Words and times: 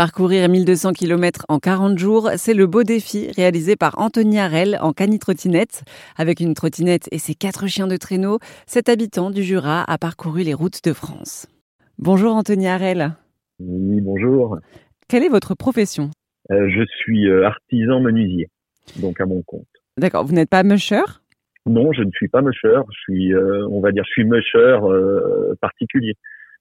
Parcourir 0.00 0.48
1200 0.48 0.94
km 0.94 1.44
en 1.50 1.58
40 1.58 1.98
jours, 1.98 2.30
c'est 2.38 2.54
le 2.54 2.66
beau 2.66 2.84
défi 2.84 3.30
réalisé 3.36 3.76
par 3.76 3.98
Anthony 3.98 4.38
Harel 4.38 4.78
en 4.80 4.94
cani-trottinette. 4.94 5.82
Avec 6.16 6.40
une 6.40 6.54
trottinette 6.54 7.06
et 7.12 7.18
ses 7.18 7.34
quatre 7.34 7.66
chiens 7.66 7.86
de 7.86 7.98
traîneau, 7.98 8.38
cet 8.66 8.88
habitant 8.88 9.30
du 9.30 9.42
Jura 9.42 9.84
a 9.86 9.98
parcouru 9.98 10.42
les 10.42 10.54
routes 10.54 10.82
de 10.84 10.94
France. 10.94 11.48
Bonjour 11.98 12.34
Anthony 12.34 12.66
Harel. 12.66 13.10
Oui, 13.58 14.00
bonjour. 14.00 14.58
Quelle 15.06 15.22
est 15.22 15.28
votre 15.28 15.54
profession? 15.54 16.08
Euh, 16.50 16.70
Je 16.70 16.86
suis 17.00 17.28
euh, 17.28 17.46
artisan 17.46 18.00
menuisier, 18.00 18.48
donc 19.02 19.20
à 19.20 19.26
mon 19.26 19.42
compte. 19.42 19.68
D'accord, 19.98 20.24
vous 20.24 20.32
n'êtes 20.32 20.48
pas 20.48 20.62
musher 20.62 21.04
Non, 21.66 21.92
je 21.92 22.04
ne 22.04 22.10
suis 22.12 22.28
pas 22.28 22.40
musher, 22.40 22.80
je 22.90 23.00
suis, 23.02 23.34
euh, 23.34 23.68
on 23.68 23.82
va 23.82 23.92
dire, 23.92 24.04
je 24.06 24.12
suis 24.12 24.24
musher 24.24 24.78
particulier. 25.60 26.14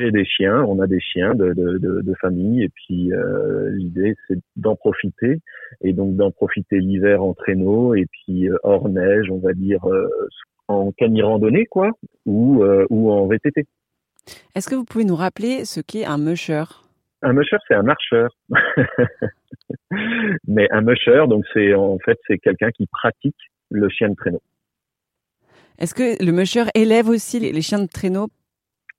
J'ai 0.00 0.10
des 0.10 0.24
chiens, 0.24 0.64
on 0.64 0.80
a 0.80 0.86
des 0.86 1.00
chiens 1.00 1.34
de, 1.34 1.52
de, 1.52 1.78
de, 1.78 2.00
de 2.00 2.14
famille, 2.20 2.62
et 2.62 2.68
puis 2.68 3.10
l'idée 3.72 4.14
c'est 4.26 4.38
d'en 4.56 4.76
profiter, 4.76 5.40
et 5.82 5.92
donc 5.92 6.16
d'en 6.16 6.30
profiter 6.30 6.78
l'hiver 6.78 7.22
en 7.22 7.34
traîneau, 7.34 7.94
et 7.94 8.06
puis 8.06 8.48
hors 8.62 8.88
neige, 8.88 9.30
on 9.30 9.38
va 9.38 9.52
dire 9.52 9.80
en 10.68 10.92
cani 10.92 11.22
randonnée, 11.22 11.66
quoi, 11.66 11.90
ou, 12.26 12.64
ou 12.90 13.10
en 13.10 13.26
VTT. 13.26 13.66
Est-ce 14.54 14.68
que 14.68 14.74
vous 14.74 14.84
pouvez 14.84 15.04
nous 15.04 15.16
rappeler 15.16 15.64
ce 15.64 15.80
qu'est 15.80 16.04
un 16.04 16.18
musher? 16.18 16.64
Un 17.22 17.32
musher, 17.32 17.56
c'est 17.68 17.74
un 17.74 17.82
marcheur. 17.82 18.30
Mais 20.46 20.68
un 20.70 20.80
musher, 20.82 21.24
donc 21.28 21.44
c'est 21.52 21.74
en 21.74 21.98
fait 21.98 22.18
c'est 22.26 22.38
quelqu'un 22.38 22.70
qui 22.70 22.86
pratique 22.86 23.36
le 23.70 23.88
chien 23.88 24.08
de 24.08 24.14
traîneau. 24.14 24.42
Est-ce 25.78 25.94
que 25.94 26.22
le 26.22 26.32
musher 26.32 26.64
élève 26.74 27.08
aussi 27.08 27.40
les 27.40 27.62
chiens 27.62 27.80
de 27.80 27.88
traîneau? 27.88 28.28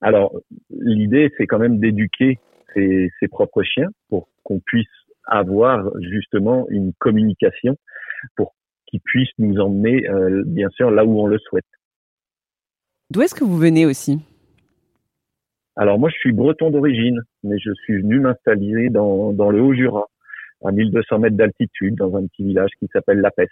Alors 0.00 0.32
l'idée 0.80 1.32
c'est 1.36 1.46
quand 1.46 1.58
même 1.58 1.78
d'éduquer 1.78 2.38
ses, 2.74 3.10
propres 3.30 3.62
chiens 3.62 3.88
pour 4.08 4.28
qu'on 4.42 4.60
puisse 4.60 4.86
avoir 5.26 5.90
justement 6.00 6.66
une 6.70 6.92
communication 6.94 7.76
pour 8.36 8.54
qu'ils 8.86 9.00
puissent 9.00 9.38
nous 9.38 9.58
emmener 9.60 10.08
euh, 10.08 10.42
bien 10.46 10.68
sûr 10.70 10.90
là 10.90 11.04
où 11.04 11.20
on 11.20 11.26
le 11.26 11.38
souhaite. 11.38 11.64
D'où 13.10 13.22
est-ce 13.22 13.34
que 13.34 13.44
vous 13.44 13.56
venez 13.56 13.86
aussi? 13.86 14.20
Alors 15.76 15.98
moi, 15.98 16.10
je 16.10 16.18
suis 16.18 16.32
breton 16.32 16.70
d'origine, 16.70 17.20
mais 17.42 17.58
je 17.58 17.72
suis 17.84 18.02
venu 18.02 18.20
m'installer 18.20 18.90
dans, 18.90 19.32
dans 19.32 19.50
le 19.50 19.60
Haut-Jura, 19.60 20.06
à 20.64 20.72
1200 20.72 21.18
mètres 21.20 21.36
d'altitude, 21.36 21.94
dans 21.94 22.14
un 22.16 22.26
petit 22.26 22.44
village 22.44 22.70
qui 22.78 22.86
s'appelle 22.92 23.20
La 23.20 23.30
Pesse. 23.30 23.48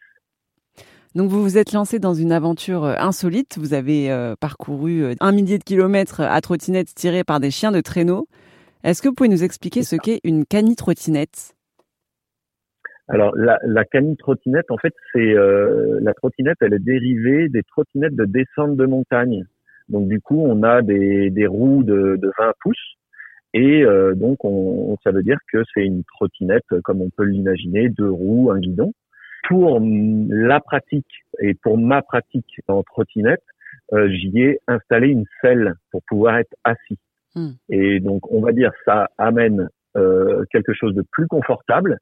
Donc 1.18 1.30
vous 1.30 1.42
vous 1.42 1.58
êtes 1.58 1.72
lancé 1.72 1.98
dans 1.98 2.14
une 2.14 2.30
aventure 2.30 2.84
euh, 2.84 2.94
insolite. 2.96 3.58
Vous 3.58 3.74
avez 3.74 4.08
euh, 4.08 4.36
parcouru 4.38 5.02
euh, 5.02 5.14
un 5.18 5.32
millier 5.32 5.58
de 5.58 5.64
kilomètres 5.64 6.20
à 6.20 6.40
trottinette 6.40 6.94
tirée 6.94 7.24
par 7.24 7.40
des 7.40 7.50
chiens 7.50 7.72
de 7.72 7.80
traîneau. 7.80 8.28
Est-ce 8.84 9.02
que 9.02 9.08
vous 9.08 9.14
pouvez 9.16 9.28
nous 9.28 9.42
expliquer 9.42 9.82
ce 9.82 9.96
qu'est 9.96 10.20
une 10.22 10.44
cani-trottinette 10.44 11.56
alors 13.10 13.34
la, 13.34 13.58
la 13.64 13.86
cani-trottinette, 13.86 14.70
en 14.70 14.76
fait, 14.76 14.92
c'est 15.14 15.32
la 15.32 16.12
trottinette, 16.12 16.58
elle 16.60 16.74
est 16.74 16.78
dérivée 16.78 17.48
des 17.48 17.62
trottinettes 17.62 18.14
de 18.14 18.26
descente 18.26 18.76
de 18.76 18.84
montagne. 18.84 19.44
Donc 19.88 20.08
du 20.08 20.20
coup, 20.20 20.38
on 20.38 20.62
a 20.62 20.82
des, 20.82 21.30
des 21.30 21.46
roues 21.46 21.84
de, 21.84 22.16
de 22.20 22.30
20 22.38 22.52
pouces 22.60 22.98
et 23.54 23.82
euh, 23.82 24.14
donc 24.14 24.44
on, 24.44 24.96
ça 25.02 25.10
veut 25.10 25.22
dire 25.22 25.38
que 25.50 25.62
c'est 25.72 25.84
une 25.84 26.04
trottinette 26.04 26.66
comme 26.84 27.00
on 27.00 27.08
peut 27.08 27.24
l'imaginer, 27.24 27.88
deux 27.88 28.10
roues, 28.10 28.50
un 28.52 28.60
guidon. 28.60 28.92
Pour 29.46 29.80
la 29.80 30.60
pratique 30.60 31.24
et 31.40 31.54
pour 31.54 31.78
ma 31.78 32.02
pratique 32.02 32.60
en 32.68 32.82
trottinette, 32.82 33.42
euh, 33.92 34.08
j'y 34.10 34.40
ai 34.40 34.58
installé 34.66 35.08
une 35.08 35.24
selle 35.40 35.74
pour 35.90 36.02
pouvoir 36.06 36.38
être 36.38 36.54
assis. 36.64 36.98
Hmm. 37.34 37.52
Et 37.70 38.00
donc 38.00 38.30
on 38.30 38.40
va 38.40 38.52
dire 38.52 38.72
ça 38.84 39.08
amène 39.16 39.68
euh, 39.96 40.44
quelque 40.50 40.74
chose 40.74 40.94
de 40.94 41.02
plus 41.12 41.26
confortable, 41.26 41.98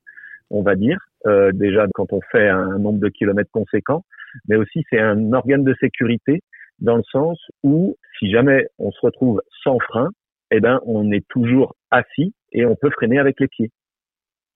on 0.51 0.63
va 0.63 0.75
dire 0.75 0.99
euh, 1.27 1.53
déjà 1.53 1.87
quand 1.95 2.13
on 2.13 2.21
fait 2.33 2.49
un 2.49 2.79
nombre 2.79 2.99
de 2.99 3.09
kilomètres 3.09 3.51
conséquent, 3.53 4.05
mais 4.49 4.57
aussi 4.57 4.85
c'est 4.91 5.01
un 5.01 5.33
organe 5.33 5.65
de 5.65 5.75
sécurité 5.81 6.43
dans 6.81 6.97
le 6.97 7.03
sens 7.11 7.39
où 7.63 7.97
si 8.19 8.31
jamais 8.31 8.67
on 8.79 8.91
se 8.91 9.01
retrouve 9.01 9.41
sans 9.63 9.79
frein, 9.79 10.11
eh 10.51 10.61
ben 10.61 10.81
on 10.87 11.11
est 11.13 11.27
toujours 11.29 11.75
assis 11.91 12.35
et 12.53 12.65
on 12.65 12.77
peut 12.77 12.91
freiner 12.91 13.19
avec 13.19 13.41
les 13.41 13.49
pieds. 13.49 13.71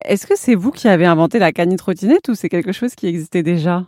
Est-ce 0.04 0.26
que 0.26 0.34
c'est 0.36 0.54
vous 0.54 0.70
qui 0.70 0.88
avez 0.88 1.06
inventé 1.06 1.38
la 1.38 1.52
cani-trottinette 1.52 2.28
ou 2.28 2.34
c'est 2.34 2.48
quelque 2.48 2.72
chose 2.72 2.94
qui 2.94 3.06
existait 3.06 3.42
déjà? 3.42 3.84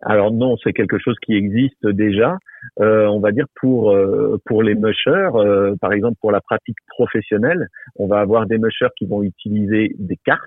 Alors 0.00 0.30
non, 0.32 0.56
c'est 0.62 0.72
quelque 0.72 0.98
chose 0.98 1.16
qui 1.24 1.34
existe 1.34 1.86
déjà. 1.86 2.38
Euh, 2.80 3.06
on 3.06 3.20
va 3.20 3.32
dire 3.32 3.46
pour 3.60 3.90
euh, 3.90 4.38
pour 4.46 4.62
les 4.62 4.74
mushers, 4.74 5.30
euh, 5.34 5.76
par 5.80 5.92
exemple 5.92 6.16
pour 6.20 6.30
la 6.30 6.40
pratique 6.40 6.76
professionnelle, 6.88 7.68
on 7.96 8.06
va 8.06 8.20
avoir 8.20 8.46
des 8.46 8.58
mushers 8.58 8.88
qui 8.98 9.06
vont 9.06 9.22
utiliser 9.22 9.94
des 9.98 10.18
cartes, 10.24 10.40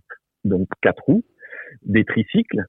donc 0.43 0.67
quatre 0.81 1.03
roues, 1.05 1.23
des 1.83 2.05
tricycles 2.05 2.65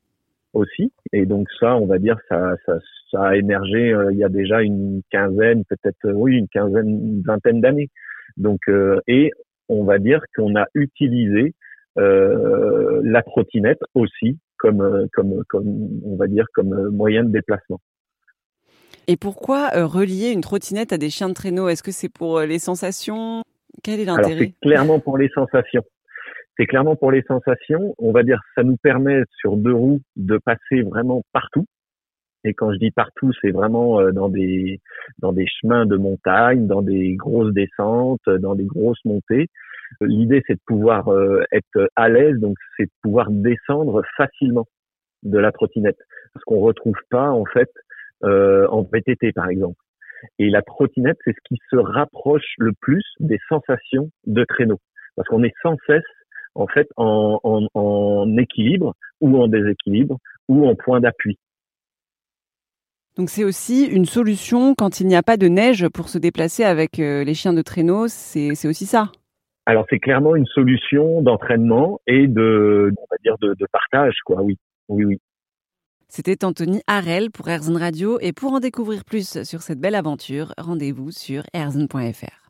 aussi. 0.52 0.92
Et 1.12 1.26
donc 1.26 1.48
ça, 1.60 1.76
on 1.76 1.86
va 1.86 1.98
dire, 1.98 2.18
ça, 2.28 2.54
ça, 2.64 2.78
ça 3.10 3.28
a 3.28 3.36
émergé 3.36 3.92
euh, 3.92 4.12
il 4.12 4.18
y 4.18 4.24
a 4.24 4.28
déjà 4.28 4.62
une 4.62 5.02
quinzaine, 5.10 5.64
peut-être 5.64 6.06
euh, 6.06 6.12
oui, 6.12 6.36
une 6.36 6.48
quinzaine, 6.48 6.88
une 6.88 7.22
vingtaine 7.22 7.60
d'années. 7.60 7.90
Donc 8.36 8.60
euh, 8.68 9.00
et 9.06 9.30
on 9.68 9.84
va 9.84 9.98
dire 9.98 10.20
qu'on 10.34 10.56
a 10.56 10.66
utilisé 10.74 11.54
la 11.98 13.22
trottinette 13.22 13.80
aussi 13.94 14.38
comme 14.58 15.08
comme 15.12 15.42
comme 15.48 16.00
on 16.04 16.16
va 16.16 16.26
dire 16.26 16.46
comme 16.54 16.88
moyen 16.90 17.24
de 17.24 17.30
déplacement. 17.30 17.80
Et 19.06 19.16
pourquoi 19.16 19.70
relier 19.70 20.30
une 20.30 20.42
trottinette 20.42 20.92
à 20.92 20.98
des 20.98 21.10
chiens 21.10 21.28
de 21.28 21.34
traîneau? 21.34 21.68
Est-ce 21.68 21.82
que 21.82 21.92
c'est 21.92 22.12
pour 22.12 22.40
les 22.40 22.58
sensations? 22.58 23.42
Quel 23.82 24.00
est 24.00 24.04
l'intérêt? 24.04 24.52
C'est 24.52 24.68
clairement 24.68 25.00
pour 25.00 25.16
les 25.16 25.28
sensations 25.30 25.82
c'est 26.58 26.66
clairement 26.66 26.96
pour 26.96 27.12
les 27.12 27.22
sensations. 27.22 27.94
On 27.98 28.12
va 28.12 28.22
dire 28.22 28.40
ça 28.54 28.64
nous 28.64 28.76
permet 28.76 29.22
sur 29.38 29.56
deux 29.56 29.74
roues 29.74 30.00
de 30.16 30.38
passer 30.38 30.82
vraiment 30.82 31.22
partout. 31.32 31.66
Et 32.44 32.54
quand 32.54 32.72
je 32.72 32.78
dis 32.78 32.90
partout, 32.90 33.32
c'est 33.40 33.50
vraiment 33.50 34.00
euh, 34.00 34.10
dans 34.12 34.28
des 34.28 34.80
dans 35.18 35.32
des 35.32 35.46
chemins 35.46 35.86
de 35.86 35.96
montagne, 35.96 36.66
dans 36.66 36.82
des 36.82 37.14
grosses 37.14 37.52
descentes, 37.52 38.28
dans 38.28 38.54
des 38.54 38.64
grosses 38.64 39.04
montées. 39.04 39.48
L'idée, 40.00 40.42
c'est 40.46 40.54
de 40.54 40.60
pouvoir 40.66 41.08
euh, 41.08 41.42
être 41.52 41.88
à 41.96 42.08
l'aise, 42.08 42.38
donc 42.38 42.56
c'est 42.76 42.86
de 42.86 42.92
pouvoir 43.02 43.30
descendre 43.30 44.02
facilement 44.16 44.66
de 45.22 45.38
la 45.38 45.52
trottinette, 45.52 45.98
parce 46.32 46.44
qu'on 46.44 46.60
retrouve 46.60 46.98
pas 47.10 47.30
en 47.30 47.44
fait 47.44 47.70
euh, 48.24 48.66
en 48.68 48.82
VTT 48.82 49.32
par 49.32 49.48
exemple. 49.48 49.80
Et 50.38 50.50
la 50.50 50.62
trottinette, 50.62 51.18
c'est 51.24 51.32
ce 51.32 51.40
qui 51.48 51.58
se 51.70 51.76
rapproche 51.76 52.54
le 52.58 52.72
plus 52.80 53.04
des 53.20 53.38
sensations 53.48 54.10
de 54.26 54.44
traîneau, 54.44 54.78
parce 55.16 55.28
qu'on 55.28 55.42
est 55.42 55.54
sans 55.62 55.76
cesse 55.86 56.02
en 56.54 56.66
fait 56.66 56.88
en, 56.96 57.38
en, 57.74 58.36
équilibre 58.36 58.94
ou 59.20 59.36
en 59.40 59.48
déséquilibre 59.48 60.18
ou 60.48 60.66
en 60.66 60.74
point 60.74 61.00
d'appui. 61.00 61.38
Donc 63.16 63.30
c'est 63.30 63.44
aussi 63.44 63.84
une 63.84 64.04
solution 64.04 64.74
quand 64.74 65.00
il 65.00 65.06
n'y 65.08 65.16
a 65.16 65.22
pas 65.22 65.36
de 65.36 65.48
neige 65.48 65.88
pour 65.88 66.08
se 66.08 66.18
déplacer 66.18 66.64
avec 66.64 67.00
euh, 67.00 67.24
les 67.24 67.34
chiens 67.34 67.52
de 67.52 67.62
traîneau, 67.62 68.06
c'est 68.08 68.66
aussi 68.66 68.86
ça. 68.86 69.10
Alors 69.68 69.84
c'est 69.90 69.98
clairement 69.98 70.34
une 70.34 70.46
solution 70.46 71.20
d'entraînement 71.20 72.00
et 72.06 72.26
de, 72.26 72.90
on 72.96 73.06
va 73.10 73.16
dire 73.22 73.36
de, 73.38 73.66
partage, 73.70 74.14
quoi. 74.24 74.40
Oui, 74.40 74.56
oui, 74.88 75.04
oui. 75.04 75.20
C'était 76.08 76.42
Anthony 76.42 76.80
Harel 76.86 77.30
pour 77.30 77.46
Erzen 77.50 77.76
Radio 77.76 78.18
et 78.22 78.32
pour 78.32 78.54
en 78.54 78.60
découvrir 78.60 79.04
plus 79.04 79.42
sur 79.42 79.60
cette 79.60 79.78
belle 79.78 79.94
aventure, 79.94 80.54
rendez-vous 80.56 81.10
sur 81.10 81.42
erzen.fr. 81.52 82.48